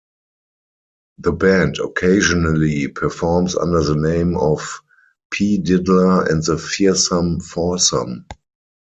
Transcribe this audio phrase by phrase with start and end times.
[1.19, 4.79] The band occasionally performs under the name of
[5.29, 8.25] P Diddler And The Fearsome Foursome.